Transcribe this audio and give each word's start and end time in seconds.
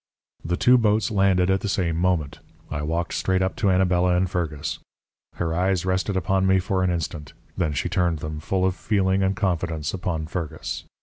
"The 0.43 0.57
two 0.57 0.79
boats 0.79 1.11
landed 1.11 1.51
at 1.51 1.59
the 1.61 1.69
same 1.69 1.95
moment. 1.95 2.39
I 2.71 2.81
walked 2.81 3.13
straight 3.13 3.43
up 3.43 3.55
to 3.57 3.69
Anabela 3.69 4.17
and 4.17 4.27
Fergus. 4.27 4.79
Her 5.35 5.53
eyes 5.53 5.85
rested 5.85 6.17
upon 6.17 6.47
me 6.47 6.57
for 6.57 6.83
an 6.83 6.89
instant; 6.89 7.33
then 7.55 7.73
she 7.73 7.87
turned 7.87 8.17
them, 8.17 8.39
full 8.39 8.65
of 8.65 8.75
feeling 8.75 9.21
and 9.21 9.35
confidence, 9.35 9.93
upon 9.93 10.25
Fergus. 10.25 10.85